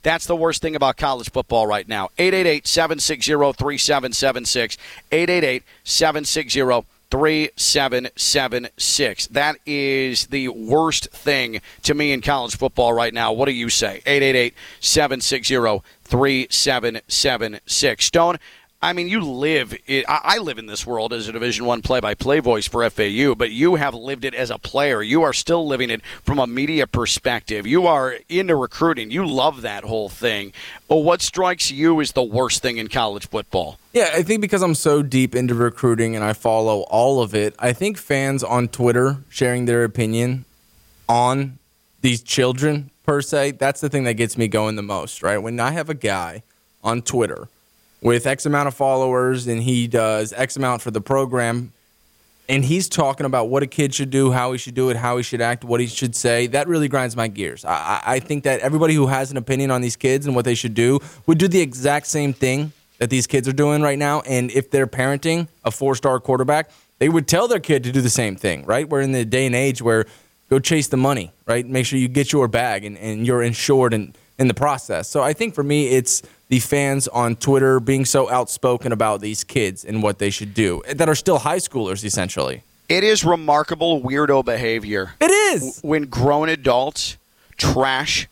[0.03, 2.09] That's the worst thing about college football right now.
[2.17, 4.77] 888 760 3776.
[5.11, 9.27] 888 760 3776.
[9.27, 13.31] That is the worst thing to me in college football right now.
[13.31, 14.01] What do you say?
[14.05, 18.05] 888 760 3776.
[18.05, 18.37] Stone,
[18.79, 19.75] I mean, you live.
[19.87, 23.49] It, I live in this world as a Division One play-by-play voice for FAU, but
[23.49, 25.01] you have lived it as a player.
[25.01, 27.65] You are still living it from a media perspective.
[27.65, 29.09] You are into recruiting.
[29.09, 30.53] You love that whole thing.
[30.87, 33.79] But what strikes you as the worst thing in college football?
[33.93, 37.55] Yeah, I think because I'm so deep into recruiting and I follow all of it,
[37.57, 40.45] I think fans on Twitter sharing their opinion
[41.09, 41.57] on
[42.01, 45.37] these children per se, that's the thing that gets me going the most, right?
[45.37, 46.43] When I have a guy
[46.83, 47.47] on Twitter
[48.01, 51.71] with X amount of followers and he does X amount for the program
[52.49, 55.15] and he's talking about what a kid should do, how he should do it, how
[55.17, 57.63] he should act, what he should say, that really grinds my gears.
[57.63, 60.55] I, I think that everybody who has an opinion on these kids and what they
[60.55, 64.19] should do would do the exact same thing that these kids are doing right now.
[64.21, 68.01] And if they're parenting a four star quarterback, they would tell their kid to do
[68.01, 68.87] the same thing, right?
[68.87, 70.05] We're in the day and age where
[70.49, 71.65] go chase the money, right?
[71.65, 75.09] Make sure you get your bag and, and you're insured in, in the process.
[75.09, 79.43] So I think for me, it's the fans on Twitter being so outspoken about these
[79.43, 82.63] kids and what they should do that are still high schoolers, essentially.
[82.87, 85.13] It is remarkable weirdo behavior.
[85.19, 85.79] It is.
[85.81, 87.17] when grown adults
[87.57, 88.27] trash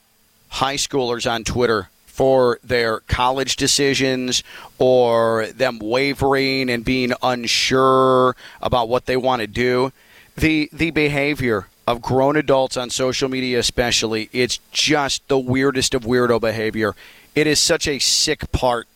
[0.47, 4.41] high schoolers on Twitter for their college decisions
[4.77, 9.91] or them wavering and being unsure about what they want to do.
[10.37, 16.03] The the behavior of grown adults on social media especially, it's just the weirdest of
[16.03, 16.95] weirdo behavior.
[17.35, 18.87] It is such a sick part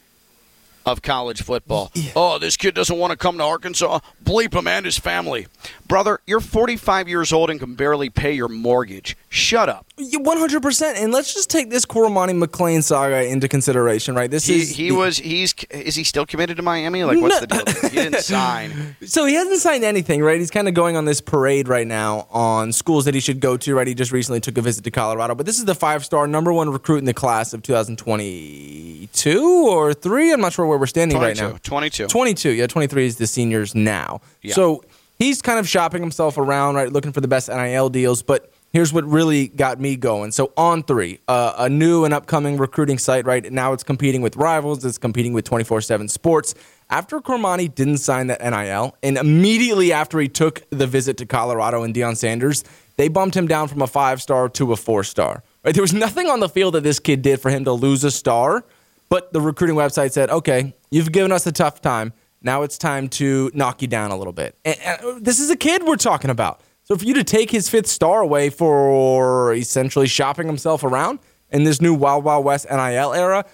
[0.86, 1.92] of college football.
[2.16, 4.00] Oh, this kid doesn't want to come to Arkansas.
[4.24, 5.48] Bleep him and his family.
[5.90, 9.18] Brother, you're 45 years old and can barely pay your mortgage.
[9.28, 9.86] Shut up.
[9.98, 10.98] One hundred percent.
[10.98, 14.32] And let's just take this Cormani McClain saga into consideration, right?
[14.32, 17.04] This He, is he the- was he's is he still committed to Miami?
[17.04, 17.66] Like what's the deal?
[17.90, 18.96] He didn't sign.
[19.06, 20.40] So he hasn't signed anything, right?
[20.40, 23.58] He's kind of going on this parade right now on schools that he should go
[23.58, 23.88] to, right?
[23.88, 26.70] He just recently took a visit to Colorado, but this is the five-star number one
[26.70, 30.32] recruit in the class of 2022 or three.
[30.32, 31.58] I'm not sure where we're standing right now.
[31.64, 32.08] 22.
[32.08, 32.52] 22.
[32.52, 34.22] Yeah, 23 is the seniors now.
[34.42, 34.54] Yeah.
[34.54, 34.84] So
[35.20, 38.24] he's kind of shopping himself around, right, looking for the best NIL deals.
[38.24, 40.32] But here's what really got me going.
[40.32, 44.36] So on three, uh, a new and upcoming recruiting site, right now it's competing with
[44.38, 44.84] rivals.
[44.84, 46.56] It's competing with 24/7 Sports.
[46.90, 51.84] After Cormani didn't sign that NIL, and immediately after he took the visit to Colorado
[51.84, 52.64] and Deion Sanders,
[52.98, 55.44] they bumped him down from a five star to a four star.
[55.64, 55.74] Right?
[55.74, 58.12] There was nothing on the field that this kid did for him to lose a
[58.12, 58.64] star.
[59.10, 62.14] But the recruiting website said, okay, you've given us a tough time.
[62.42, 64.56] Now it's time to knock you down a little bit.
[64.64, 66.62] And, and this is a kid we're talking about.
[66.86, 71.20] So for you to take his fifth star away for essentially shopping himself around
[71.52, 73.46] in this new Wild Wild West NIL era,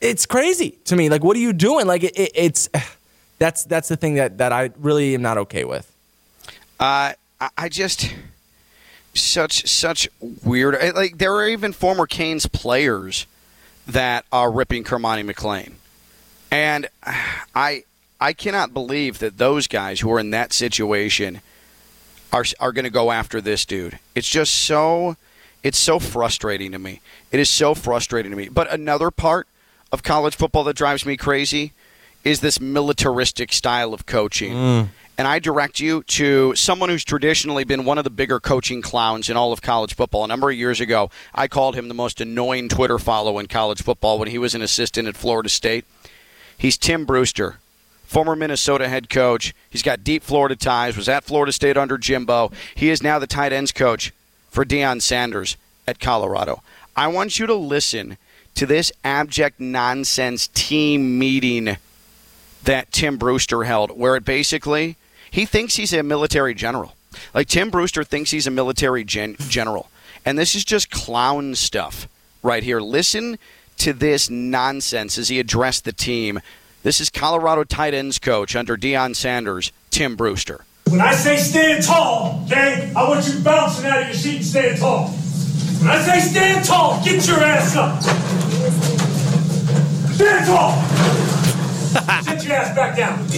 [0.00, 1.08] it's crazy to me.
[1.08, 1.86] Like, what are you doing?
[1.86, 2.68] Like, it, it, it's
[3.38, 5.90] that's that's the thing that, that I really am not okay with.
[6.78, 7.12] Uh,
[7.56, 8.12] I, just
[9.14, 10.08] such such
[10.44, 10.76] weird.
[10.94, 13.26] Like there are even former Canes players
[13.86, 15.72] that are ripping Cormani McClain,
[16.50, 16.88] and
[17.54, 17.84] I
[18.22, 21.40] I cannot believe that those guys who are in that situation
[22.32, 23.98] are are going to go after this dude.
[24.14, 25.16] It's just so
[25.64, 27.00] it's so frustrating to me.
[27.32, 28.48] It is so frustrating to me.
[28.48, 29.48] But another part
[29.90, 31.72] of college football that drives me crazy
[32.22, 34.52] is this militaristic style of coaching.
[34.52, 34.88] Mm.
[35.18, 39.30] And I direct you to someone who's traditionally been one of the bigger coaching clowns
[39.30, 40.22] in all of college football.
[40.22, 43.82] A number of years ago, I called him the most annoying Twitter follow in college
[43.82, 45.84] football when he was an assistant at Florida State.
[46.56, 47.58] He's Tim Brewster,
[48.12, 49.54] former Minnesota head coach.
[49.70, 52.52] He's got deep Florida ties, was at Florida State under Jimbo.
[52.74, 54.12] He is now the tight ends coach
[54.50, 55.56] for Deion Sanders
[55.88, 56.62] at Colorado.
[56.94, 58.18] I want you to listen
[58.54, 61.78] to this abject nonsense team meeting
[62.64, 64.96] that Tim Brewster held, where it basically
[65.30, 66.94] he thinks he's a military general.
[67.32, 69.88] Like Tim Brewster thinks he's a military gen- general,
[70.26, 72.06] and this is just clown stuff
[72.42, 72.80] right here.
[72.80, 73.38] Listen
[73.78, 76.40] to this nonsense as he addressed the team.
[76.82, 80.64] This is Colorado tight ends coach under Deion Sanders, Tim Brewster.
[80.88, 84.44] When I say stand tall, okay, I want you bouncing out of your seat and
[84.44, 85.06] stand tall.
[85.08, 88.02] When I say stand tall, get your ass up.
[90.12, 90.82] Stand tall.
[92.24, 93.28] Sit your ass back down.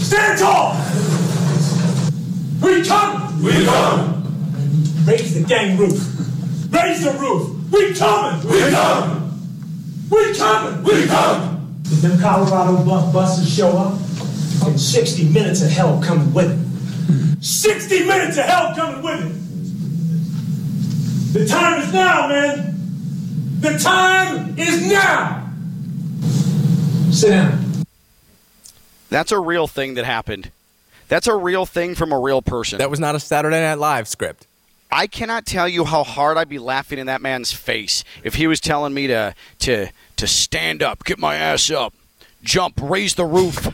[0.00, 0.74] Stand tall.
[2.62, 3.42] We come.
[3.44, 4.24] We come.
[5.06, 5.92] Raise the gang roof.
[6.72, 7.70] Raise the roof.
[7.70, 8.50] We coming.
[8.50, 9.19] We coming.
[10.10, 10.82] We coming.
[10.82, 11.76] We coming.
[11.82, 13.94] Did them Colorado bu- buses show up?
[14.66, 17.42] And 60 minutes of hell coming with it.
[17.42, 19.32] 60 minutes of hell coming with it.
[21.32, 22.74] The time is now, man.
[23.60, 25.50] The time is now.
[27.10, 27.64] Sit down.
[29.08, 30.50] That's a real thing that happened.
[31.08, 32.78] That's a real thing from a real person.
[32.78, 34.46] That was not a Saturday Night Live script.
[34.92, 38.46] I cannot tell you how hard I'd be laughing in that man's face if he
[38.46, 41.94] was telling me to to to stand up, get my ass up,
[42.42, 43.68] jump, raise the roof.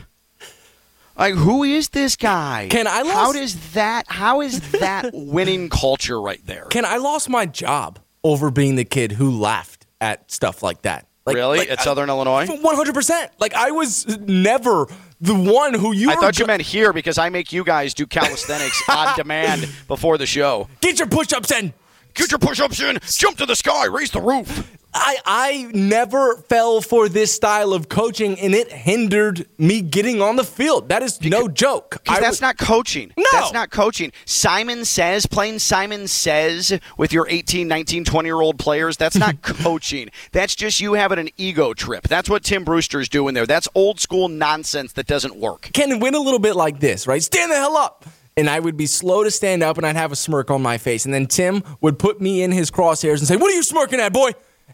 [1.17, 2.67] Like who is this guy?
[2.69, 4.05] Can I How lost- does that?
[4.07, 6.65] How is that winning culture right there?
[6.65, 11.07] Can I lost my job over being the kid who laughed at stuff like that?
[11.25, 11.57] Like, really?
[11.59, 12.47] like, At Southern Illinois?
[12.47, 13.31] One hundred percent.
[13.39, 14.85] Like I was never
[15.19, 16.09] the one who you.
[16.11, 20.17] I thought you meant here because I make you guys do calisthenics on demand before
[20.17, 20.67] the show.
[20.81, 21.73] Get your push-ups in.
[22.13, 24.76] Get your push-ups in, jump to the sky, raise the roof.
[24.93, 30.35] I I never fell for this style of coaching, and it hindered me getting on
[30.37, 30.89] the field.
[30.89, 31.97] That is no joke.
[32.03, 33.11] Because that's was- not coaching.
[33.17, 33.23] No.
[33.31, 34.11] That's not coaching.
[34.25, 39.41] Simon says, plain Simon says with your 18, 19, 20 year old players, that's not
[39.43, 40.09] coaching.
[40.31, 42.07] That's just you having an ego trip.
[42.07, 43.45] That's what Tim Brewster's doing there.
[43.45, 45.69] That's old school nonsense that doesn't work.
[45.73, 47.21] can win a little bit like this, right?
[47.21, 48.05] Stand the hell up.
[48.35, 50.77] And I would be slow to stand up and I'd have a smirk on my
[50.77, 51.05] face.
[51.05, 53.99] And then Tim would put me in his crosshairs and say, What are you smirking
[53.99, 54.31] at, boy?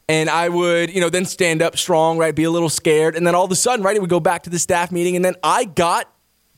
[0.10, 2.36] And I would, you know, then stand up strong, right?
[2.36, 3.16] Be a little scared.
[3.16, 5.16] And then all of a sudden, right, it would go back to the staff meeting.
[5.16, 6.10] And then I got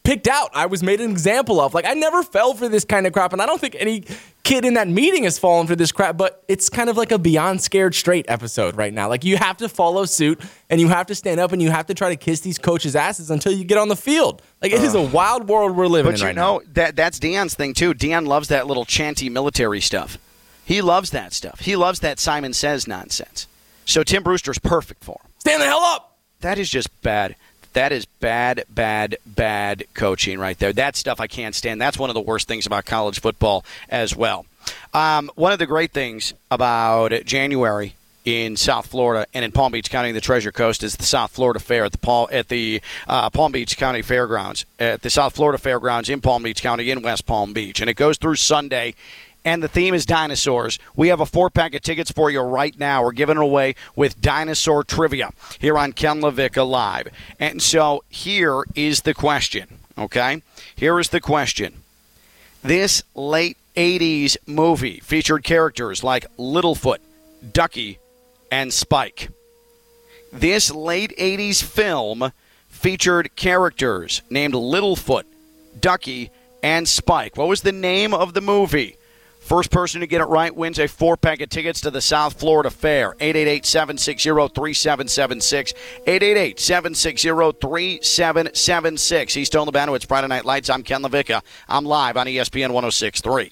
[0.04, 0.50] picked out.
[0.54, 1.74] I was made an example of.
[1.74, 3.34] Like, I never fell for this kind of crap.
[3.34, 4.04] And I don't think any
[4.44, 7.18] kid in that meeting has fallen for this crap, but it's kind of like a
[7.20, 9.10] Beyond Scared Straight episode right now.
[9.10, 11.86] Like, you have to follow suit and you have to stand up and you have
[11.88, 14.42] to try to kiss these coaches' asses until you get on the field.
[14.62, 16.72] Like, it is a wild world we're living But in you right know, now.
[16.74, 17.94] that that's Dan's thing too.
[17.94, 20.18] Dan loves that little chanty military stuff.
[20.66, 21.62] He loves that stuff.
[21.62, 23.48] He loves that Simon says nonsense.
[23.86, 25.32] So Tim Brewster's perfect for him.
[25.40, 26.18] Stand the hell up.
[26.42, 27.36] That is just bad.
[27.74, 30.74] That is bad, bad, bad coaching right there.
[30.74, 31.80] That stuff I can't stand.
[31.80, 34.46] That's one of the worst things about college football as well.
[34.94, 39.90] Um, one of the great things about January in South Florida and in Palm Beach
[39.92, 43.30] County, the Treasure Coast, is the South Florida Fair at the Paul at the uh,
[43.30, 47.26] Palm Beach County Fairgrounds at the South Florida Fairgrounds in Palm Beach County in West
[47.28, 48.96] Palm Beach, and it goes through Sunday.
[49.46, 50.80] And the theme is dinosaurs.
[50.96, 53.04] We have a four pack of tickets for you right now.
[53.04, 55.30] We're giving it away with dinosaur trivia
[55.60, 57.10] here on Ken LaVicka Live.
[57.40, 59.68] And so here is the question,
[60.00, 60.42] okay?
[60.76, 61.84] Here is the question.
[62.64, 66.98] This late 80s movie featured characters like Littlefoot,
[67.54, 68.00] Ducky,
[68.52, 69.30] and Spike.
[70.34, 72.32] This late 80s film
[72.68, 75.26] featured characters named Littlefoot,
[75.80, 76.32] Ducky,
[76.64, 77.38] and Spike.
[77.38, 78.98] What was the name of the movie?
[79.46, 82.40] First person to get it right wins a four pack of tickets to the South
[82.40, 83.16] Florida Fair.
[83.20, 85.74] 888 760 3776.
[86.08, 87.30] 888 760
[87.62, 89.34] 3776.
[89.36, 89.96] He's Stone Labano.
[89.96, 90.72] It's Friday Night Lights.
[90.72, 91.44] I'm Ken LaVicka.
[91.70, 93.52] I'm live on ESPN 1063.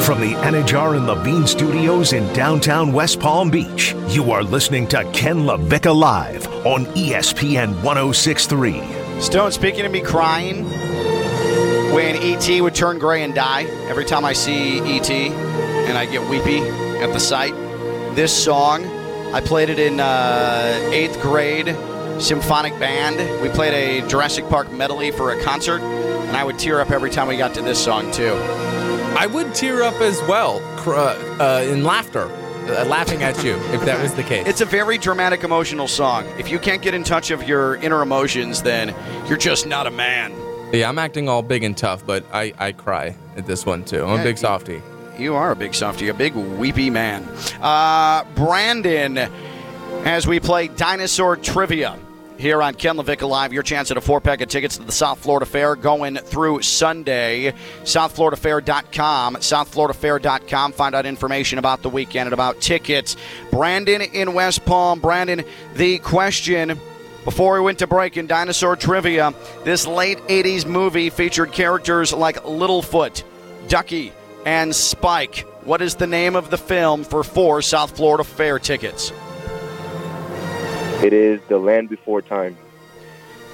[0.00, 5.04] From the Anidjar and Levine Studios in downtown West Palm Beach, you are listening to
[5.12, 8.99] Ken LaVicka Live on ESPN 1063.
[9.20, 10.64] Stone, speaking of me crying,
[11.92, 12.60] when E.T.
[12.62, 15.12] would turn gray and die, every time I see E.T.
[15.12, 16.60] and I get weepy
[17.00, 17.52] at the sight,
[18.16, 18.84] this song,
[19.34, 21.76] I played it in uh, eighth grade
[22.18, 23.42] symphonic band.
[23.42, 27.10] We played a Jurassic Park medley for a concert, and I would tear up every
[27.10, 28.32] time we got to this song, too.
[29.18, 32.26] I would tear up as well uh, uh, in laughter,
[32.68, 34.46] uh, laughing at you if that was the case.
[34.46, 36.26] It's a very dramatic, emotional song.
[36.38, 38.94] If you can't get in touch of your inner emotions, then
[39.28, 40.32] you're just not a man.
[40.72, 44.04] yeah, I'm acting all big and tough, but I, I cry at this one too.
[44.04, 44.82] I'm a big softy.
[45.18, 47.28] You are a big softy, a big weepy man.
[47.60, 49.18] Uh, Brandon,
[50.04, 51.98] as we play dinosaur trivia
[52.40, 54.92] here on Ken LaVicka Live, your chance at a four pack of tickets to the
[54.92, 57.52] South Florida Fair going through Sunday.
[57.82, 59.36] SouthFloridaFair.com.
[59.36, 60.72] SouthFloridaFair.com.
[60.72, 63.16] Find out information about the weekend and about tickets.
[63.50, 65.00] Brandon in West Palm.
[65.00, 66.80] Brandon, the question.
[67.24, 69.34] Before we went to break in dinosaur trivia,
[69.64, 73.22] this late 80s movie featured characters like Littlefoot,
[73.68, 74.12] Ducky,
[74.46, 75.46] and Spike.
[75.64, 79.12] What is the name of the film for four South Florida Fair tickets?
[81.02, 82.58] It is The Land Before Time.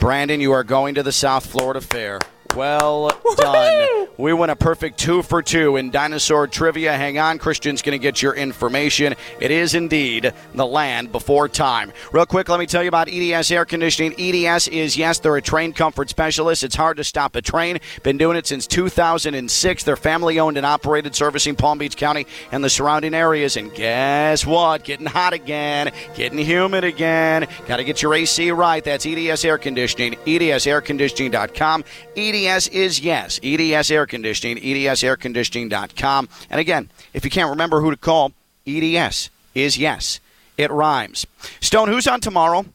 [0.01, 2.19] Brandon, you are going to the South Florida Fair.
[2.57, 4.06] Well done.
[4.19, 6.95] We went a perfect two for two in dinosaur trivia.
[6.95, 9.15] Hang on, Christian's going to get your information.
[9.41, 11.93] It is indeed the land before time.
[12.13, 14.15] Real quick, let me tell you about EDS Air Conditioning.
[14.19, 16.65] EDS is, yes, they're a train comfort specialist.
[16.65, 17.79] It's hard to stop a train.
[18.03, 19.85] Been doing it since 2006.
[19.85, 23.59] They're family owned and operated, servicing Palm Beach County and the surrounding areas.
[23.59, 24.83] And guess what?
[24.85, 27.47] Getting hot again, getting humid again.
[27.67, 28.83] Got to get your AC right.
[28.83, 31.85] That's EDS Air Conditioning, EDSAirconditioning.com.
[32.17, 36.29] EDS is yes, EDS Air Conditioning, E EDSAirconditioning.com.
[36.51, 38.33] And again, if you can't remember who to call,
[38.67, 40.21] EDS is yes.
[40.57, 41.27] It rhymes.
[41.61, 42.67] Stone, who's on tomorrow?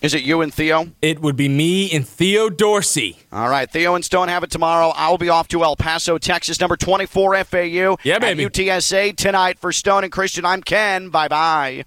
[0.00, 0.88] Is it you and Theo?
[1.02, 3.18] It would be me and Theo Dorsey.
[3.32, 4.92] All right, Theo and Stone have it tomorrow.
[4.94, 7.96] I'll be off to El Paso, Texas, number 24 FAU.
[8.04, 8.44] Yeah, baby.
[8.46, 10.44] UTSA tonight for Stone and Christian.
[10.44, 11.08] I'm Ken.
[11.08, 11.84] Bye bye.